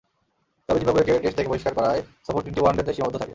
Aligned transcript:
তবে 0.69 0.79
জিম্বাবুয়েকে 0.79 1.13
টেস্ট 1.15 1.37
থেকে 1.37 1.51
বহিষ্কার 1.51 1.73
করায় 1.77 2.01
সফর 2.25 2.41
তিনটি 2.45 2.59
ওয়ানডেতেই 2.61 2.95
সীমাবদ্ধ 2.95 3.17
থাকে। 3.17 3.29